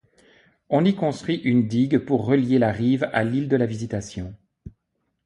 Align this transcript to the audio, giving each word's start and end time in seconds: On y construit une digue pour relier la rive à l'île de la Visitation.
On 0.71 0.83
y 0.83 0.95
construit 0.95 1.35
une 1.35 1.67
digue 1.67 1.99
pour 1.99 2.25
relier 2.25 2.57
la 2.57 2.71
rive 2.71 3.07
à 3.13 3.23
l'île 3.23 3.47
de 3.47 3.55
la 3.55 3.67
Visitation. 3.67 4.33